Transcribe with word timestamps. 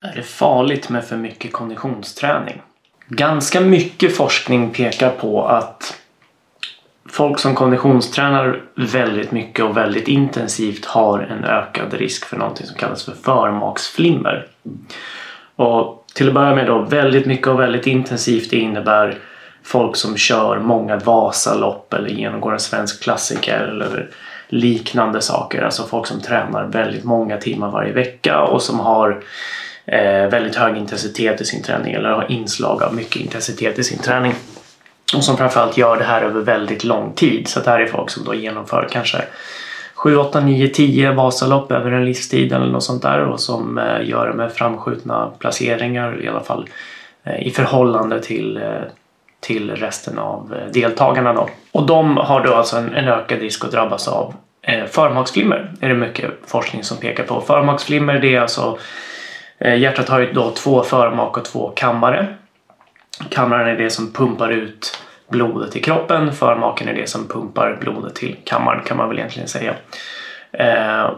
Är 0.00 0.16
det 0.16 0.22
farligt 0.22 0.88
med 0.88 1.04
för 1.04 1.16
mycket 1.16 1.52
konditionsträning? 1.52 2.62
Ganska 3.08 3.60
mycket 3.60 4.16
forskning 4.16 4.70
pekar 4.70 5.10
på 5.10 5.44
att 5.44 6.00
folk 7.08 7.38
som 7.38 7.54
konditionstränar 7.54 8.62
väldigt 8.74 9.32
mycket 9.32 9.64
och 9.64 9.76
väldigt 9.76 10.08
intensivt 10.08 10.84
har 10.84 11.20
en 11.20 11.44
ökad 11.44 11.94
risk 11.94 12.24
för 12.24 12.36
någonting 12.36 12.66
som 12.66 12.76
kallas 12.76 13.04
för 13.04 13.12
förmaksflimmer. 13.12 14.46
Och 15.56 16.04
till 16.14 16.28
att 16.28 16.34
börja 16.34 16.54
med 16.54 16.66
då, 16.66 16.78
väldigt 16.78 17.26
mycket 17.26 17.46
och 17.46 17.60
väldigt 17.60 17.86
intensivt 17.86 18.50
det 18.50 18.56
innebär 18.56 19.18
folk 19.62 19.96
som 19.96 20.16
kör 20.16 20.58
många 20.58 20.96
Vasalopp 20.96 21.92
eller 21.92 22.08
genomgår 22.08 22.52
en 22.52 22.60
svensk 22.60 23.02
klassiker 23.02 23.60
eller 23.60 24.10
liknande 24.48 25.20
saker. 25.20 25.62
Alltså 25.62 25.86
folk 25.86 26.06
som 26.06 26.20
tränar 26.20 26.64
väldigt 26.64 27.04
många 27.04 27.36
timmar 27.36 27.70
varje 27.70 27.92
vecka 27.92 28.42
och 28.42 28.62
som 28.62 28.80
har 28.80 29.22
eh, 29.92 30.28
väldigt 30.30 30.56
hög 30.56 30.76
intensitet 30.76 31.40
i 31.40 31.44
sin 31.44 31.62
träning 31.62 31.94
eller 31.94 32.10
har 32.10 32.30
inslag 32.30 32.82
av 32.82 32.94
mycket 32.94 33.16
intensitet 33.16 33.78
i 33.78 33.84
sin 33.84 33.98
träning. 33.98 34.34
Och 35.16 35.24
som 35.24 35.36
framförallt 35.36 35.76
gör 35.76 35.96
det 35.96 36.04
här 36.04 36.22
över 36.22 36.40
väldigt 36.40 36.84
lång 36.84 37.12
tid. 37.12 37.48
Så 37.48 37.60
det 37.60 37.70
här 37.70 37.80
är 37.80 37.86
folk 37.86 38.10
som 38.10 38.24
då 38.24 38.34
genomför 38.34 38.88
kanske 38.90 39.18
7, 39.94 40.16
8, 40.16 40.40
9, 40.40 40.68
10 40.68 41.12
Vasalopp 41.12 41.72
över 41.72 41.90
en 41.90 42.04
livstid 42.04 42.52
eller 42.52 42.66
något 42.66 42.84
sånt 42.84 43.02
där 43.02 43.20
och 43.20 43.40
som 43.40 43.78
eh, 43.78 44.08
gör 44.08 44.28
det 44.28 44.34
med 44.34 44.52
framskjutna 44.52 45.30
placeringar 45.38 46.24
i 46.24 46.28
alla 46.28 46.40
fall 46.40 46.68
eh, 47.24 47.46
i 47.46 47.50
förhållande 47.50 48.22
till, 48.22 48.56
eh, 48.56 48.62
till 49.40 49.70
resten 49.70 50.18
av 50.18 50.54
eh, 50.54 50.72
deltagarna. 50.72 51.32
Då. 51.32 51.48
Och 51.72 51.86
de 51.86 52.16
har 52.16 52.44
då 52.44 52.54
alltså 52.54 52.76
en, 52.76 52.94
en 52.94 53.08
ökad 53.08 53.40
risk 53.40 53.64
att 53.64 53.72
drabbas 53.72 54.08
av 54.08 54.34
eh, 54.62 54.84
förmaksflimmer. 54.84 55.72
är 55.80 55.88
det 55.88 55.94
mycket 55.94 56.30
forskning 56.46 56.84
som 56.84 56.96
pekar 56.96 57.24
på. 57.24 57.40
Förmaksflimmer 57.40 58.18
det 58.18 58.34
är 58.34 58.40
alltså 58.40 58.78
Eh, 59.58 59.78
hjärtat 59.78 60.08
har 60.08 60.20
ju 60.20 60.32
då 60.32 60.50
två 60.50 60.82
förmak 60.82 61.36
och 61.36 61.44
två 61.44 61.72
kammare. 61.76 62.26
Kammaren 63.30 63.68
är 63.68 63.76
det 63.76 63.90
som 63.90 64.12
pumpar 64.12 64.48
ut 64.48 64.98
blodet 65.28 65.76
i 65.76 65.80
kroppen. 65.80 66.32
Förmaken 66.32 66.88
är 66.88 66.94
det 66.94 67.08
som 67.08 67.28
pumpar 67.28 67.78
blodet 67.80 68.14
till 68.14 68.36
kammaren 68.44 68.84
kan 68.84 68.96
man 68.96 69.08
väl 69.08 69.18
egentligen 69.18 69.48
säga. 69.48 69.74
Eh, 70.52 71.10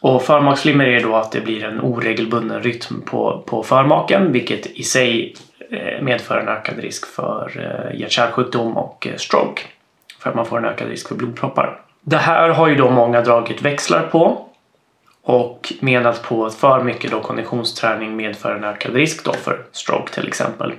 och 0.00 0.22
förmaksflimmer 0.22 0.84
är 0.84 1.02
då 1.02 1.16
att 1.16 1.32
det 1.32 1.40
blir 1.40 1.64
en 1.64 1.80
oregelbunden 1.80 2.62
rytm 2.62 3.00
på, 3.00 3.44
på 3.46 3.62
förmaken 3.62 4.32
vilket 4.32 4.66
i 4.66 4.82
sig 4.82 5.34
eh, 5.70 6.02
medför 6.02 6.38
en 6.38 6.48
ökad 6.48 6.78
risk 6.78 7.06
för 7.06 7.50
hjärt-kärlsjukdom 7.94 8.76
och 8.76 9.08
stroke. 9.16 9.62
För 10.18 10.30
att 10.30 10.36
man 10.36 10.46
får 10.46 10.58
en 10.58 10.64
ökad 10.64 10.88
risk 10.88 11.08
för 11.08 11.14
blodproppar. 11.14 11.80
Det 12.00 12.16
här 12.16 12.48
har 12.48 12.68
ju 12.68 12.74
då 12.74 12.90
många 12.90 13.20
dragit 13.20 13.62
växlar 13.62 14.02
på 14.02 14.47
och 15.28 15.72
menat 15.80 16.22
på 16.22 16.46
att 16.46 16.54
för 16.54 16.82
mycket 16.82 17.10
då 17.10 17.20
konditionsträning 17.20 18.16
medför 18.16 18.54
en 18.54 18.64
ökad 18.64 18.94
risk 18.94 19.24
då 19.24 19.32
för 19.32 19.64
stroke 19.72 20.12
till 20.12 20.28
exempel. 20.28 20.72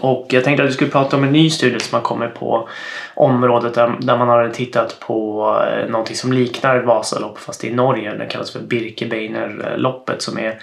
Och 0.00 0.26
jag 0.30 0.44
tänkte 0.44 0.62
att 0.62 0.68
vi 0.68 0.72
skulle 0.72 0.90
prata 0.90 1.16
om 1.16 1.24
en 1.24 1.32
ny 1.32 1.50
studie 1.50 1.80
som 1.80 1.94
har 1.96 2.02
kommit 2.02 2.34
på 2.34 2.68
området 3.14 3.74
där, 3.74 3.94
där 4.00 4.16
man 4.16 4.28
har 4.28 4.48
tittat 4.48 5.00
på 5.00 5.42
eh, 5.70 5.90
någonting 5.90 6.16
som 6.16 6.32
liknar 6.32 6.78
Vasalopp 6.78 7.38
fast 7.38 7.64
i 7.64 7.74
Norge. 7.74 8.14
Det 8.14 8.26
kallas 8.26 8.50
för 8.50 8.60
Birkebeinerloppet 8.60 10.22
som 10.22 10.38
är 10.38 10.58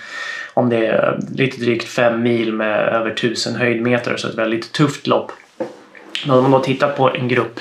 om 0.53 0.69
det 0.69 0.85
är 0.85 1.19
lite 1.35 1.57
drygt 1.57 1.87
fem 1.87 2.21
mil 2.21 2.53
med 2.53 2.79
över 2.79 3.13
tusen 3.13 3.55
höjdmeter 3.55 4.17
så 4.17 4.27
ett 4.27 4.35
väldigt 4.35 4.71
tufft 4.71 5.07
lopp. 5.07 5.31
Då 6.25 6.33
har 6.33 6.41
man 6.41 6.51
då 6.51 6.59
tittat 6.59 6.97
på 6.97 7.09
en 7.09 7.27
grupp 7.27 7.59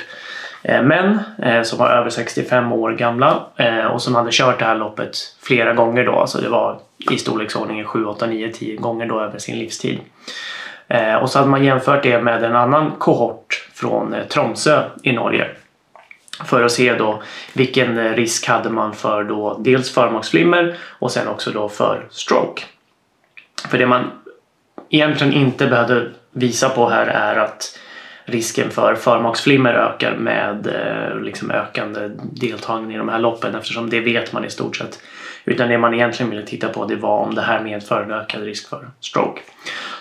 Eh, 0.65 0.83
män 0.83 1.19
eh, 1.43 1.63
som 1.63 1.79
var 1.79 1.91
över 1.91 2.11
65 2.11 2.73
år 2.73 2.93
gamla 2.93 3.47
eh, 3.57 3.85
och 3.85 4.03
som 4.03 4.15
hade 4.15 4.29
kört 4.33 4.59
det 4.59 4.65
här 4.65 4.75
loppet 4.75 5.17
flera 5.43 5.73
gånger 5.75 6.05
då. 6.05 6.13
Alltså 6.13 6.41
det 6.41 6.49
var 6.49 6.79
i 7.11 7.19
storleksordningen 7.19 7.85
7, 7.85 8.05
8, 8.05 8.27
9, 8.27 8.53
10 8.53 8.77
gånger 8.77 9.07
då 9.07 9.21
över 9.21 9.39
sin 9.39 9.59
livstid. 9.59 9.99
Och 11.21 11.31
så 11.31 11.39
hade 11.39 11.51
man 11.51 11.65
jämfört 11.65 12.03
det 12.03 12.23
med 12.23 12.45
en 12.45 12.57
annan 12.57 12.91
kohort 12.99 13.69
från 13.75 14.15
Tromsö 14.29 14.83
i 15.03 15.13
Norge. 15.13 15.47
För 16.45 16.63
att 16.63 16.73
se 16.73 16.95
då 16.95 17.23
vilken 17.53 18.15
risk 18.15 18.49
hade 18.49 18.71
man 18.71 18.95
för 18.95 19.25
då 19.25 19.57
dels 19.61 19.95
förmaksflimmer 19.95 20.77
och 20.99 21.11
sen 21.11 21.29
också 21.29 21.51
då 21.51 21.69
för 21.69 22.07
stroke. 22.11 22.63
För 23.69 23.79
det 23.79 23.87
man 23.87 24.11
egentligen 24.91 25.33
inte 25.33 25.67
behövde 25.67 26.11
visa 26.31 26.69
på 26.69 26.89
här 26.89 27.07
är 27.07 27.37
att 27.37 27.79
risken 28.25 28.71
för 28.71 28.95
förmaksflimmer 28.95 29.75
ökar 29.75 30.17
med 30.17 30.67
eh, 30.67 31.21
liksom 31.21 31.51
ökande 31.51 32.01
deltagande 32.19 32.95
i 32.95 32.97
de 32.97 33.09
här 33.09 33.19
loppen 33.19 33.55
eftersom 33.55 33.91
det 33.91 34.01
vet 34.01 34.33
man 34.33 34.45
i 34.45 34.51
stort 34.51 34.77
sett. 34.77 34.99
Utan 35.45 35.69
det 35.69 35.79
man 35.79 35.95
egentligen 35.95 36.31
ville 36.31 36.43
titta 36.43 36.69
på 36.69 36.87
det 36.87 36.97
var 36.97 37.19
om 37.19 37.35
det 37.35 37.43
här 37.43 37.61
medför 37.61 38.03
en 38.03 38.11
ökad 38.11 38.43
risk 38.43 38.69
för 38.69 38.89
stroke. 39.01 39.41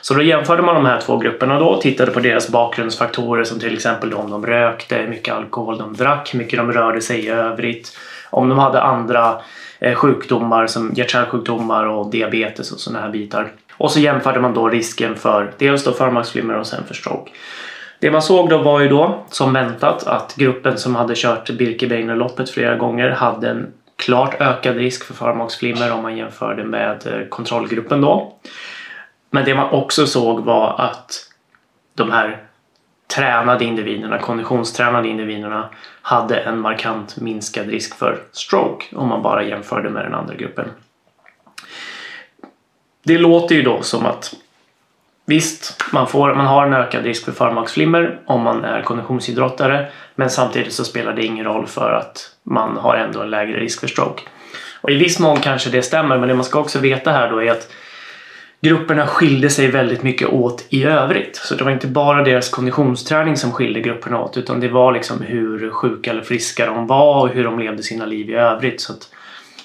Så 0.01 0.13
då 0.13 0.21
jämförde 0.21 0.61
man 0.61 0.75
de 0.75 0.85
här 0.85 1.01
två 1.01 1.17
grupperna 1.17 1.59
då 1.59 1.65
och 1.65 1.81
tittade 1.81 2.11
på 2.11 2.19
deras 2.19 2.49
bakgrundsfaktorer 2.49 3.43
som 3.43 3.59
till 3.59 3.73
exempel 3.73 4.09
då 4.09 4.17
om 4.17 4.31
de 4.31 4.45
rökte, 4.45 4.95
hur 4.95 5.07
mycket 5.07 5.33
alkohol 5.33 5.77
de 5.77 5.93
drack, 5.93 6.33
hur 6.33 6.39
mycket 6.39 6.59
de 6.59 6.71
rörde 6.71 7.01
sig 7.01 7.19
i 7.19 7.29
övrigt, 7.29 7.97
om 8.29 8.49
de 8.49 8.59
hade 8.59 8.81
andra 8.81 9.41
eh, 9.79 9.95
sjukdomar 9.95 10.67
som 10.67 10.91
hjärt-kärlsjukdomar 10.95 11.85
och 11.85 12.11
diabetes 12.11 12.71
och 12.71 12.79
sådana 12.79 13.01
här 13.05 13.11
bitar. 13.11 13.51
Och 13.77 13.91
så 13.91 13.99
jämförde 13.99 14.39
man 14.39 14.53
då 14.53 14.69
risken 14.69 15.15
för 15.15 15.51
dels 15.57 15.83
då 15.83 15.91
förmaksflimmer 15.91 16.57
och 16.57 16.67
sen 16.67 16.83
för 16.87 16.93
stroke. 16.93 17.31
Det 18.01 18.11
man 18.11 18.21
såg 18.21 18.49
då 18.49 18.57
var 18.57 18.79
ju 18.79 18.89
då, 18.89 19.25
som 19.29 19.53
väntat, 19.53 20.07
att 20.07 20.35
gruppen 20.35 20.77
som 20.77 20.95
hade 20.95 21.13
kört 21.15 21.49
Birkebeinerloppet 21.49 22.49
flera 22.49 22.75
gånger 22.75 23.09
hade 23.09 23.49
en 23.49 23.73
klart 23.95 24.41
ökad 24.41 24.75
risk 24.75 25.03
för 25.03 25.13
förmaksflimmer 25.13 25.91
om 25.91 26.01
man 26.01 26.17
jämförde 26.17 26.63
med 26.63 27.07
eh, 27.07 27.27
kontrollgruppen 27.27 28.01
då. 28.01 28.33
Men 29.29 29.45
det 29.45 29.55
man 29.55 29.69
också 29.69 30.07
såg 30.07 30.39
var 30.39 30.75
att 30.79 31.29
de 31.93 32.11
här 32.11 32.43
tränade 33.15 33.65
individerna, 33.65 34.19
konditionstränade 34.19 35.07
individerna 35.07 35.69
hade 36.01 36.35
en 36.37 36.59
markant 36.59 37.17
minskad 37.17 37.67
risk 37.67 37.97
för 37.97 38.19
stroke 38.31 38.95
om 38.95 39.07
man 39.07 39.21
bara 39.21 39.43
jämförde 39.43 39.89
med 39.89 40.05
den 40.05 40.13
andra 40.13 40.35
gruppen. 40.35 40.69
Det 43.03 43.17
låter 43.17 43.55
ju 43.55 43.61
då 43.61 43.81
som 43.81 44.05
att 44.05 44.33
visst, 45.31 45.83
man, 45.91 46.07
får, 46.07 46.35
man 46.35 46.45
har 46.45 46.67
en 46.67 46.73
ökad 46.73 47.03
risk 47.03 47.25
för 47.25 47.31
förmaksflimmer 47.31 48.19
om 48.25 48.41
man 48.41 48.65
är 48.65 48.81
konditionsidrottare 48.81 49.87
men 50.15 50.29
samtidigt 50.29 50.73
så 50.73 50.83
spelar 50.83 51.13
det 51.13 51.25
ingen 51.25 51.45
roll 51.45 51.67
för 51.67 51.91
att 51.91 52.35
man 52.43 52.77
har 52.77 52.95
ändå 52.95 53.21
en 53.21 53.29
lägre 53.29 53.59
risk 53.59 53.79
för 53.79 53.87
stroke. 53.87 54.21
Och 54.81 54.91
i 54.91 54.95
viss 54.95 55.19
mån 55.19 55.39
kanske 55.39 55.69
det 55.69 55.81
stämmer 55.81 56.17
men 56.17 56.29
det 56.29 56.35
man 56.35 56.45
ska 56.45 56.59
också 56.59 56.79
veta 56.79 57.11
här 57.11 57.31
då 57.31 57.43
är 57.43 57.51
att 57.51 57.71
grupperna 58.61 59.07
skilde 59.07 59.49
sig 59.49 59.67
väldigt 59.67 60.03
mycket 60.03 60.27
åt 60.27 60.65
i 60.69 60.83
övrigt. 60.83 61.35
Så 61.35 61.55
det 61.55 61.63
var 61.63 61.71
inte 61.71 61.87
bara 61.87 62.23
deras 62.23 62.49
konditionsträning 62.49 63.37
som 63.37 63.51
skilde 63.51 63.81
grupperna 63.81 64.21
åt 64.21 64.37
utan 64.37 64.59
det 64.59 64.69
var 64.69 64.91
liksom 64.91 65.21
hur 65.21 65.69
sjuka 65.69 66.11
eller 66.11 66.21
friska 66.21 66.65
de 66.65 66.87
var 66.87 67.21
och 67.21 67.29
hur 67.29 67.43
de 67.43 67.59
levde 67.59 67.83
sina 67.83 68.05
liv 68.05 68.29
i 68.29 68.33
övrigt. 68.33 68.81
Så 68.81 68.93
att 68.93 69.09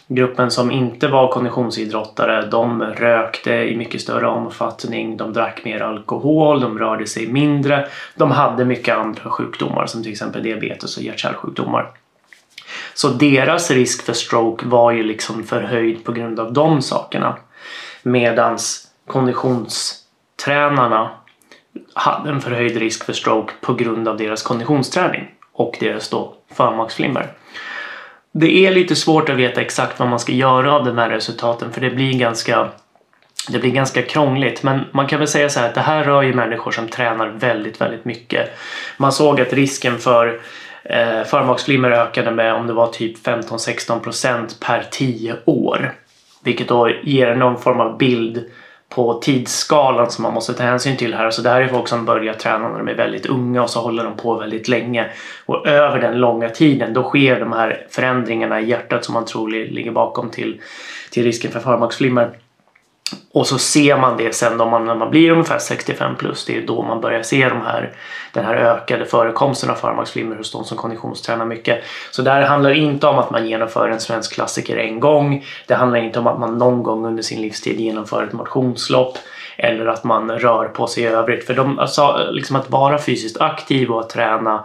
gruppen 0.08 0.50
som 0.50 0.70
inte 0.70 1.08
var 1.08 1.28
konditionsidrottare 1.28 2.46
de 2.46 2.82
rökte 2.82 3.52
i 3.52 3.76
mycket 3.76 4.00
större 4.00 4.26
omfattning, 4.26 5.16
de 5.16 5.32
drack 5.32 5.64
mer 5.64 5.80
alkohol, 5.80 6.60
de 6.60 6.78
rörde 6.78 7.06
sig 7.06 7.26
mindre, 7.26 7.88
de 8.14 8.30
hade 8.30 8.64
mycket 8.64 8.96
andra 8.96 9.30
sjukdomar 9.30 9.86
som 9.86 10.02
till 10.02 10.12
exempel 10.12 10.42
diabetes 10.42 10.96
och 10.96 11.02
hjärt-kärlsjukdomar. 11.02 11.90
Så 12.94 13.08
deras 13.08 13.70
risk 13.70 14.02
för 14.02 14.12
stroke 14.12 14.66
var 14.66 14.92
ju 14.92 15.02
liksom 15.02 15.44
förhöjd 15.44 16.04
på 16.04 16.12
grund 16.12 16.40
av 16.40 16.52
de 16.52 16.82
sakerna. 16.82 17.36
Medans 18.02 18.88
konditionstränarna 19.06 21.10
hade 21.94 22.30
en 22.30 22.40
förhöjd 22.40 22.76
risk 22.76 23.04
för 23.04 23.12
stroke 23.12 23.52
på 23.60 23.74
grund 23.74 24.08
av 24.08 24.16
deras 24.16 24.42
konditionsträning 24.42 25.28
och 25.52 25.76
deras 25.80 26.08
då 26.08 26.34
förmaksflimmer. 26.54 27.32
Det 28.38 28.66
är 28.66 28.70
lite 28.70 28.96
svårt 28.96 29.28
att 29.28 29.36
veta 29.36 29.60
exakt 29.60 29.98
vad 29.98 30.08
man 30.08 30.20
ska 30.20 30.32
göra 30.32 30.72
av 30.72 30.84
de 30.84 30.98
här 30.98 31.10
resultaten 31.10 31.72
för 31.72 31.80
det 31.80 31.90
blir 31.90 32.12
ganska 32.12 32.68
det 33.48 33.58
blir 33.58 33.70
ganska 33.70 34.02
krångligt 34.02 34.62
men 34.62 34.80
man 34.92 35.06
kan 35.06 35.18
väl 35.18 35.28
säga 35.28 35.48
så 35.48 35.60
här 35.60 35.68
att 35.68 35.74
det 35.74 35.80
här 35.80 36.04
rör 36.04 36.22
ju 36.22 36.34
människor 36.34 36.70
som 36.70 36.88
tränar 36.88 37.28
väldigt, 37.28 37.80
väldigt 37.80 38.04
mycket. 38.04 38.50
Man 38.96 39.12
såg 39.12 39.40
att 39.40 39.52
risken 39.52 39.98
för 39.98 40.40
eh, 40.84 41.24
förmaksflimmer 41.24 41.90
ökade 41.90 42.30
med 42.30 42.54
om 42.54 42.66
det 42.66 42.72
var 42.72 42.86
typ 42.86 43.26
15-16% 43.26 44.60
per 44.60 44.84
10 44.90 45.36
år. 45.44 45.94
Vilket 46.42 46.68
då 46.68 46.90
ger 47.02 47.34
någon 47.34 47.58
form 47.58 47.80
av 47.80 47.98
bild 47.98 48.44
på 48.88 49.14
tidsskalan 49.14 50.10
som 50.10 50.22
man 50.22 50.34
måste 50.34 50.54
ta 50.54 50.62
hänsyn 50.62 50.96
till 50.96 51.14
här. 51.14 51.30
Så 51.30 51.42
det 51.42 51.50
här 51.50 51.60
är 51.60 51.68
folk 51.68 51.88
som 51.88 52.04
börjar 52.04 52.34
träna 52.34 52.68
när 52.68 52.78
de 52.78 52.88
är 52.88 52.94
väldigt 52.94 53.26
unga 53.26 53.62
och 53.62 53.70
så 53.70 53.80
håller 53.80 54.04
de 54.04 54.16
på 54.16 54.34
väldigt 54.34 54.68
länge. 54.68 55.10
Och 55.46 55.66
över 55.66 56.00
den 56.00 56.18
långa 56.20 56.48
tiden 56.48 56.94
då 56.94 57.02
sker 57.02 57.40
de 57.40 57.52
här 57.52 57.86
förändringarna 57.90 58.60
i 58.60 58.68
hjärtat 58.68 59.04
som 59.04 59.14
man 59.14 59.24
tror 59.24 59.50
ligger 59.50 59.90
bakom 59.90 60.30
till, 60.30 60.60
till 61.10 61.24
risken 61.24 61.50
för 61.50 61.60
förmaksflimmer. 61.60 62.30
Och 63.32 63.46
så 63.46 63.58
ser 63.58 63.96
man 63.96 64.16
det 64.16 64.34
sen 64.34 64.58
då 64.58 64.66
man, 64.66 64.84
när 64.84 64.94
man 64.94 65.10
blir 65.10 65.30
ungefär 65.30 65.58
65 65.58 66.16
plus. 66.16 66.44
Det 66.44 66.56
är 66.56 66.66
då 66.66 66.82
man 66.82 67.00
börjar 67.00 67.22
se 67.22 67.48
de 67.48 67.60
här, 67.60 67.92
den 68.32 68.44
här 68.44 68.54
ökade 68.54 69.04
förekomsten 69.04 69.70
av 69.70 69.74
förmaksflimmer 69.74 70.36
hos 70.36 70.52
de 70.52 70.64
som 70.64 70.76
konditionstränar 70.76 71.44
mycket. 71.44 71.84
Så 72.10 72.22
det 72.22 72.30
här 72.30 72.42
handlar 72.42 72.70
inte 72.70 73.06
om 73.06 73.18
att 73.18 73.30
man 73.30 73.48
genomför 73.48 73.88
en 73.88 74.00
svensk 74.00 74.34
klassiker 74.34 74.76
en 74.76 75.00
gång. 75.00 75.44
Det 75.66 75.74
handlar 75.74 75.98
inte 75.98 76.18
om 76.18 76.26
att 76.26 76.38
man 76.38 76.58
någon 76.58 76.82
gång 76.82 77.06
under 77.06 77.22
sin 77.22 77.40
livstid 77.40 77.80
genomför 77.80 78.24
ett 78.24 78.32
motionslopp 78.32 79.18
eller 79.58 79.86
att 79.86 80.04
man 80.04 80.30
rör 80.30 80.68
på 80.68 80.86
sig 80.86 81.02
i 81.02 81.06
övrigt. 81.06 81.46
För 81.46 81.54
de, 81.54 81.78
alltså, 81.78 82.28
liksom 82.30 82.56
att 82.56 82.70
vara 82.70 82.98
fysiskt 82.98 83.40
aktiv 83.40 83.90
och 83.90 84.00
att 84.00 84.10
träna 84.10 84.64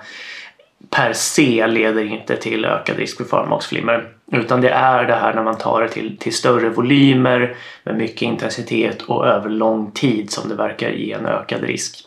per 0.90 1.14
se 1.14 1.68
leder 1.68 2.04
inte 2.04 2.38
till 2.38 2.66
ökad 2.66 2.98
risk 2.98 3.18
för 3.18 3.24
förmaksflimmer. 3.24 4.10
Utan 4.32 4.62
det 4.62 4.70
är 4.70 5.04
det 5.04 5.16
här 5.16 5.34
när 5.34 5.44
man 5.44 5.58
tar 5.58 5.82
det 5.82 5.90
till, 5.90 6.18
till 6.18 6.36
större 6.36 6.70
volymer 6.70 7.56
med 7.84 7.98
mycket 7.98 8.22
intensitet 8.22 9.02
och 9.02 9.28
över 9.28 9.50
lång 9.50 9.92
tid 9.92 10.32
som 10.32 10.50
det 10.50 10.56
verkar 10.56 10.90
ge 10.90 11.14
en 11.14 11.26
ökad 11.26 11.64
risk. 11.64 12.06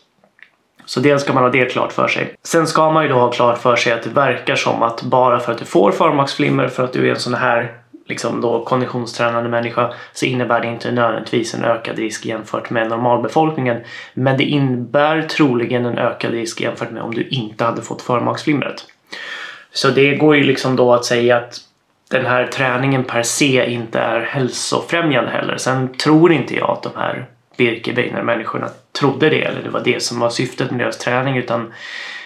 Så 0.85 0.99
dels 0.99 1.21
ska 1.21 1.33
man 1.33 1.43
ha 1.43 1.49
det 1.49 1.65
klart 1.65 1.91
för 1.91 2.07
sig. 2.07 2.35
Sen 2.43 2.67
ska 2.67 2.91
man 2.91 3.03
ju 3.03 3.09
då 3.09 3.15
ha 3.15 3.31
klart 3.31 3.57
för 3.57 3.75
sig 3.75 3.93
att 3.93 4.03
det 4.03 4.09
verkar 4.09 4.55
som 4.55 4.83
att 4.83 5.01
bara 5.01 5.39
för 5.39 5.51
att 5.51 5.57
du 5.57 5.65
får 5.65 5.91
förmaksflimmer 5.91 6.67
för 6.67 6.83
att 6.83 6.93
du 6.93 7.07
är 7.07 7.13
en 7.13 7.19
sån 7.19 7.33
här 7.33 7.84
liksom 8.05 8.41
då 8.41 8.65
konditionstränande 8.65 9.49
människa 9.49 9.93
så 10.13 10.25
innebär 10.25 10.61
det 10.61 10.67
inte 10.67 10.91
nödvändigtvis 10.91 11.53
en 11.53 11.63
ökad 11.63 11.97
risk 11.97 12.25
jämfört 12.25 12.69
med 12.69 12.89
normalbefolkningen. 12.89 13.81
Men 14.13 14.37
det 14.37 14.43
innebär 14.43 15.21
troligen 15.21 15.85
en 15.85 15.97
ökad 15.97 16.31
risk 16.31 16.61
jämfört 16.61 16.91
med 16.91 17.03
om 17.03 17.13
du 17.13 17.27
inte 17.27 17.63
hade 17.63 17.81
fått 17.81 18.01
förmaksflimret. 18.01 18.85
Så 19.71 19.89
det 19.89 20.15
går 20.15 20.35
ju 20.35 20.43
liksom 20.43 20.75
då 20.75 20.93
att 20.93 21.05
säga 21.05 21.37
att 21.37 21.59
den 22.09 22.25
här 22.25 22.47
träningen 22.47 23.03
per 23.03 23.23
se 23.23 23.71
inte 23.71 23.99
är 23.99 24.21
hälsofrämjande 24.21 25.31
heller. 25.31 25.57
Sen 25.57 25.93
tror 25.93 26.31
inte 26.31 26.55
jag 26.55 26.69
att 26.69 26.83
de 26.83 26.91
här 26.95 27.25
Birkebeiner-människorna 27.57 28.69
trodde 28.99 29.29
det 29.29 29.41
eller 29.41 29.63
det 29.63 29.69
var 29.69 29.81
det 29.83 30.03
som 30.03 30.19
var 30.19 30.29
syftet 30.29 30.71
med 30.71 30.79
deras 30.79 30.97
träning 30.97 31.37
utan 31.37 31.73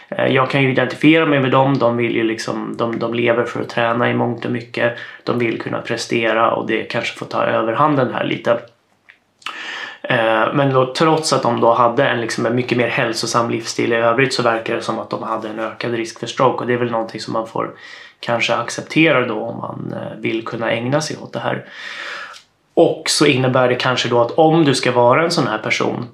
Eh, 0.10 0.28
jag 0.28 0.50
kan 0.50 0.64
ju 0.64 0.72
identifiera 0.72 1.26
mig 1.26 1.40
med 1.40 1.52
dem. 1.52 1.78
De, 1.78 1.98
vill 1.98 2.16
ju 2.16 2.24
liksom, 2.24 2.78
de, 2.78 3.00
de 3.00 3.14
lever 3.14 3.44
för 3.44 3.62
att 3.62 3.70
träna 3.70 4.10
i 4.10 4.14
mångt 4.14 4.46
och 4.46 4.52
mycket. 4.52 4.98
De 5.24 5.40
vill 5.40 5.62
kunna 5.62 5.82
prestera 5.82 6.52
och 6.52 6.68
det 6.68 6.84
kanske 6.84 7.18
får 7.18 7.26
ta 7.26 7.44
överhanden 7.44 8.14
här 8.14 8.24
lite. 8.24 8.60
Eh, 10.02 10.54
men 10.54 10.74
då, 10.74 10.94
trots 10.94 11.34
att 11.34 11.44
de 11.44 11.62
då 11.62 11.74
hade 11.74 12.08
en, 12.08 12.22
liksom 12.22 12.46
en 12.46 12.56
mycket 12.56 12.78
mer 12.78 12.88
hälsosam 12.88 13.50
livsstil 13.50 13.94
i 13.94 13.96
övrigt 13.96 14.34
så 14.34 14.44
verkar 14.44 14.76
det 14.76 14.82
som 14.82 15.00
att 15.00 15.10
de 15.10 15.24
hade 15.24 15.50
en 15.50 15.60
ökad 15.60 15.92
risk 15.92 16.20
för 16.20 16.28
stroke 16.28 16.60
och 16.60 16.68
det 16.68 16.74
är 16.74 16.78
väl 16.78 16.92
någonting 16.92 17.22
som 17.22 17.34
man 17.34 17.48
får 17.48 17.72
kanske 18.20 18.56
acceptera 18.56 19.28
då 19.28 19.40
om 19.40 19.58
man 19.58 19.94
eh, 19.94 20.18
vill 20.18 20.46
kunna 20.46 20.72
ägna 20.72 21.02
sig 21.02 21.18
åt 21.18 21.34
det 21.34 21.40
här. 21.40 21.66
Och 22.74 23.04
så 23.06 23.26
innebär 23.26 23.68
det 23.68 23.76
kanske 23.76 24.10
då 24.10 24.22
att 24.22 24.32
om 24.32 24.66
du 24.66 24.76
ska 24.76 24.92
vara 24.92 25.24
en 25.24 25.32
sån 25.32 25.48
här 25.48 25.58
person 25.58 26.08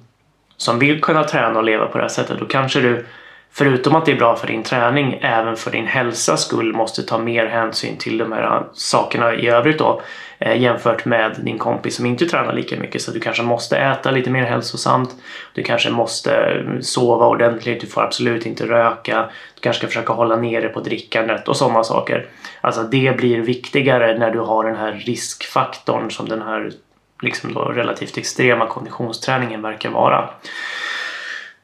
som 0.56 0.78
vill 0.78 1.00
kunna 1.00 1.24
träna 1.24 1.58
och 1.58 1.64
leva 1.64 1.86
på 1.86 1.98
det 1.98 2.04
här 2.04 2.08
sättet 2.08 2.38
då 2.38 2.46
kanske 2.46 2.80
du 2.80 3.06
förutom 3.52 3.96
att 3.96 4.06
det 4.06 4.12
är 4.12 4.16
bra 4.16 4.36
för 4.36 4.46
din 4.46 4.62
träning, 4.62 5.18
även 5.22 5.56
för 5.56 5.70
din 5.70 5.86
hälsas 5.86 6.44
skull 6.46 6.72
måste 6.72 7.02
ta 7.02 7.18
mer 7.18 7.46
hänsyn 7.46 7.96
till 7.96 8.18
de 8.18 8.32
här 8.32 8.56
äh, 8.56 8.62
sakerna 8.72 9.34
i 9.34 9.48
övrigt 9.48 9.78
då 9.78 10.02
äh, 10.38 10.62
jämfört 10.62 11.04
med 11.04 11.36
din 11.44 11.58
kompis 11.58 11.96
som 11.96 12.06
inte 12.06 12.26
tränar 12.26 12.52
lika 12.52 12.76
mycket. 12.76 13.02
Så 13.02 13.10
du 13.10 13.20
kanske 13.20 13.42
måste 13.42 13.76
äta 13.76 14.10
lite 14.10 14.30
mer 14.30 14.44
hälsosamt. 14.44 15.14
Du 15.52 15.62
kanske 15.62 15.90
måste 15.90 16.34
äh, 16.34 16.80
sova 16.80 17.26
ordentligt. 17.26 17.80
Du 17.80 17.86
får 17.86 18.02
absolut 18.02 18.46
inte 18.46 18.66
röka. 18.66 19.28
Du 19.54 19.60
kanske 19.60 19.80
ska 19.80 19.86
försöka 19.86 20.12
hålla 20.12 20.36
nere 20.36 20.68
på 20.68 20.80
drickandet 20.80 21.48
och 21.48 21.56
sådana 21.56 21.84
saker. 21.84 22.26
Alltså 22.60 22.82
det 22.82 23.16
blir 23.16 23.40
viktigare 23.40 24.18
när 24.18 24.30
du 24.30 24.38
har 24.38 24.64
den 24.64 24.76
här 24.76 24.92
riskfaktorn 24.92 26.10
som 26.10 26.28
den 26.28 26.42
här 26.42 26.72
liksom 27.22 27.54
då 27.54 27.60
relativt 27.60 28.18
extrema 28.18 28.66
konditionsträningen 28.66 29.62
verkar 29.62 29.90
vara. 29.90 30.30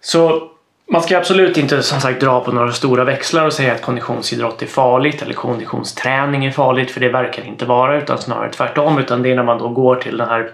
Så 0.01 0.52
man 0.93 1.03
ska 1.03 1.19
absolut 1.19 1.59
inte 1.59 1.83
som 1.83 2.01
sagt 2.01 2.21
dra 2.21 2.41
på 2.41 2.53
några 2.53 2.73
stora 2.73 3.05
växlar 3.05 3.47
och 3.47 3.53
säga 3.53 3.73
att 3.73 3.83
konditionsidrott 3.83 4.63
är 4.63 4.67
farligt 4.67 5.23
eller 5.23 5.35
konditionsträning 5.35 6.45
är 6.45 6.51
farligt 6.51 6.91
för 6.91 7.01
det 7.01 7.09
verkar 7.09 7.43
inte 7.43 7.65
vara 7.65 7.99
utan 7.99 8.19
snarare 8.19 8.51
tvärtom 8.53 8.99
utan 8.99 9.23
det 9.23 9.31
är 9.31 9.35
när 9.35 9.43
man 9.43 9.59
då 9.59 9.69
går 9.69 9.97
till 9.97 10.17
den 10.17 10.29
här 10.29 10.51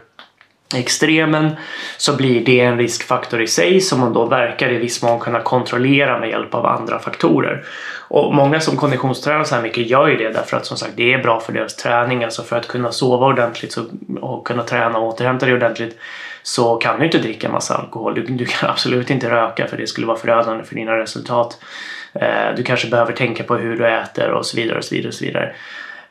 extremen 0.75 1.57
så 1.97 2.17
blir 2.17 2.45
det 2.45 2.61
en 2.61 2.79
riskfaktor 2.79 3.43
i 3.43 3.47
sig 3.47 3.81
som 3.81 4.01
man 4.01 4.13
då 4.13 4.25
verkar 4.25 4.73
i 4.73 4.79
viss 4.79 5.03
mån 5.03 5.21
kunna 5.21 5.41
kontrollera 5.41 6.21
med 6.21 6.29
hjälp 6.29 6.55
av 6.55 6.67
andra 6.67 6.99
faktorer. 6.99 7.65
Och 8.09 8.35
många 8.35 8.61
som 8.61 8.77
konditionstränar 8.77 9.45
så 9.45 9.55
här 9.55 9.63
mycket 9.63 9.91
gör 9.91 10.09
ju 10.09 10.17
det 10.17 10.31
därför 10.31 10.57
att 10.57 10.67
som 10.67 10.77
sagt 10.77 10.93
det 10.97 11.13
är 11.13 11.23
bra 11.23 11.41
för 11.41 11.53
deras 11.53 11.77
träning, 11.77 12.25
alltså 12.25 12.43
för 12.43 12.57
att 12.57 12.69
kunna 12.69 12.93
sova 12.93 13.27
ordentligt 13.27 13.77
och 14.21 14.47
kunna 14.47 14.63
träna 14.63 14.99
och 14.99 15.07
återhämta 15.07 15.47
dig 15.47 15.55
ordentligt 15.55 15.99
så 16.43 16.77
kan 16.77 16.99
du 16.99 17.05
inte 17.05 17.19
dricka 17.19 17.49
massa 17.49 17.75
alkohol. 17.75 18.15
Du, 18.15 18.23
du, 18.23 18.45
kan 18.45 18.71
absolut 18.71 19.11
inte 19.11 19.31
röka 19.31 19.67
för 19.67 19.77
det 19.77 19.87
skulle 19.87 20.07
vara 20.07 20.19
förödande 20.19 20.65
för 20.65 20.75
dina 20.75 20.97
resultat. 20.97 21.59
Eh, 22.15 22.55
du 22.57 22.63
kanske 22.63 22.89
behöver 22.89 23.13
tänka 23.13 23.45
på 23.45 23.57
hur 23.57 23.77
du 23.77 23.89
äter 23.89 24.31
och 24.31 24.47
så 24.47 24.57
vidare 24.57 24.79
och 24.79 24.85
så 24.85 24.95
vidare. 24.95 25.09
Och 25.09 25.15
så 25.15 25.25
vidare. 25.25 25.55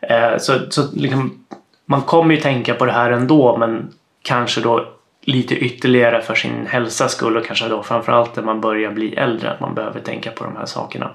Eh, 0.01 0.37
så 0.37 0.53
så 0.69 0.81
liksom, 0.93 1.45
man 1.85 2.01
kommer 2.01 2.35
ju 2.35 2.41
tänka 2.41 2.73
på 2.73 2.85
det 2.85 2.91
här 2.91 3.11
ändå 3.11 3.57
men 3.57 3.93
kanske 4.27 4.61
då 4.61 4.93
lite 5.21 5.55
ytterligare 5.55 6.21
för 6.21 6.35
sin 6.35 6.67
hälsas 6.67 7.11
skull 7.11 7.37
och 7.37 7.45
kanske 7.45 7.67
då 7.67 7.83
framförallt 7.83 8.35
när 8.35 8.43
man 8.43 8.61
börjar 8.61 8.91
bli 8.91 9.15
äldre 9.15 9.51
att 9.51 9.59
man 9.59 9.75
behöver 9.75 9.99
tänka 9.99 10.31
på 10.31 10.43
de 10.43 10.55
här 10.55 10.65
sakerna. 10.65 11.11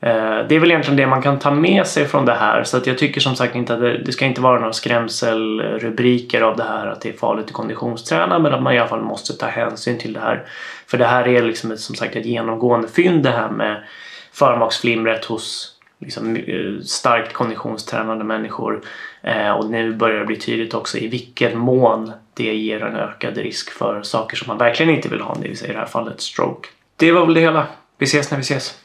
Eh, 0.00 0.38
det 0.48 0.54
är 0.54 0.58
väl 0.58 0.70
egentligen 0.70 0.96
det 0.96 1.06
man 1.06 1.22
kan 1.22 1.38
ta 1.38 1.50
med 1.50 1.86
sig 1.86 2.04
från 2.04 2.24
det 2.24 2.34
här 2.34 2.64
så 2.64 2.76
att 2.76 2.86
jag 2.86 2.98
tycker 2.98 3.20
som 3.20 3.36
sagt 3.36 3.54
inte 3.54 3.74
att 3.74 3.80
det, 3.80 3.98
det 3.98 4.12
ska 4.12 4.24
inte 4.24 4.40
vara 4.40 4.58
några 4.58 4.72
skrämselrubriker 4.72 6.40
av 6.40 6.56
det 6.56 6.64
här 6.64 6.86
att 6.86 7.00
det 7.00 7.08
är 7.08 7.12
farligt 7.12 7.46
att 7.46 7.52
konditionsträna 7.52 8.38
men 8.38 8.54
att 8.54 8.62
man 8.62 8.74
i 8.74 8.78
alla 8.78 8.88
fall 8.88 9.02
måste 9.02 9.32
ta 9.32 9.46
hänsyn 9.46 9.98
till 9.98 10.12
det 10.12 10.20
här. 10.20 10.46
För 10.86 10.98
det 10.98 11.06
här 11.06 11.28
är 11.28 11.42
liksom 11.42 11.72
ett, 11.72 11.80
som 11.80 11.94
sagt 11.94 12.16
ett 12.16 12.26
genomgående 12.26 12.88
fynd 12.88 13.22
det 13.22 13.30
här 13.30 13.50
med 13.50 13.84
förmaksflimret 14.32 15.24
hos 15.24 15.73
liksom, 15.98 16.36
eh, 16.36 16.80
starkt 16.84 17.32
konditionstränande 17.32 18.24
människor 18.24 18.82
eh, 19.22 19.50
och 19.50 19.70
nu 19.70 19.94
börjar 19.94 20.20
det 20.20 20.26
bli 20.26 20.36
tydligt 20.36 20.74
också 20.74 20.98
i 20.98 21.08
vilken 21.08 21.58
mån 21.58 22.12
det 22.34 22.54
ger 22.54 22.82
en 22.82 22.96
ökad 22.96 23.36
risk 23.36 23.70
för 23.70 24.02
saker 24.02 24.36
som 24.36 24.48
man 24.48 24.58
verkligen 24.58 24.94
inte 24.94 25.08
vill 25.08 25.20
ha, 25.20 25.34
det 25.34 25.48
vill 25.48 25.58
säga 25.58 25.70
i 25.70 25.72
det 25.72 25.78
här 25.78 25.86
fallet 25.86 26.20
stroke. 26.20 26.68
Det 26.96 27.12
var 27.12 27.26
väl 27.26 27.34
det 27.34 27.40
hela. 27.40 27.66
Vi 27.98 28.04
ses 28.04 28.30
när 28.30 28.38
vi 28.38 28.42
ses. 28.42 28.83